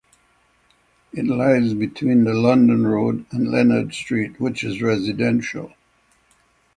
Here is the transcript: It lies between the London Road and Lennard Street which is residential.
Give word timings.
It 1.13 1.27
lies 1.27 1.75
between 1.75 2.23
the 2.23 2.33
London 2.33 2.87
Road 2.87 3.23
and 3.29 3.51
Lennard 3.51 3.93
Street 3.93 4.39
which 4.39 4.63
is 4.63 4.81
residential. 4.81 5.73